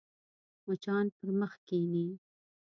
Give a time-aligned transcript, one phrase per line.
[0.65, 2.07] مچان پر مخ کښېني